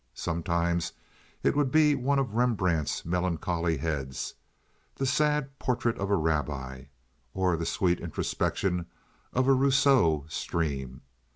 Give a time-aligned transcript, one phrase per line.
[0.15, 0.93] Sometimes
[1.43, 7.99] it would be one of Rembrandt's melancholy heads—the sad "Portrait of a Rabbi"—or the sweet
[7.99, 8.87] introspection
[9.31, 11.01] of a Rousseau stream.